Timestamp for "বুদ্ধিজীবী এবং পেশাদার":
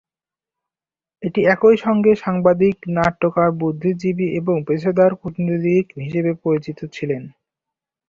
3.59-5.11